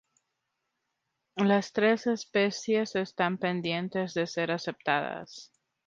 Las 1.35 1.73
tres 1.73 2.07
especies 2.07 2.95
están 2.95 3.37
pendientes 3.37 4.15
de 4.15 4.25
ser 4.25 4.49
aceptadas. 4.49 5.51